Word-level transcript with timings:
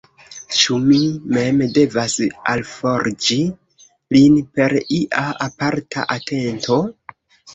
Ĉu 0.59 0.75
mi 0.83 0.99
mem 1.37 1.59
devas 1.73 2.13
alforĝi 2.53 3.37
lin 4.17 4.39
per 4.57 4.75
ia 4.97 5.23
aparta 5.49 6.07
atento? 6.19 6.79